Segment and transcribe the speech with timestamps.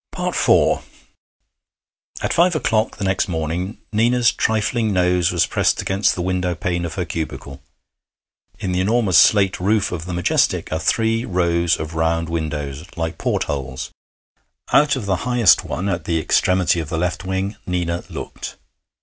[0.17, 0.49] IV
[2.23, 6.95] At five o'clock the next morning Nina's trifling nose was pressed against the windowpane of
[6.95, 7.61] her cubicle.
[8.57, 13.19] In the enormous slate roof of the Majestic are three rows of round windows, like
[13.19, 13.91] port holes.
[14.73, 18.57] Out of the highest one, at the extremity of the left wing, Nina looked.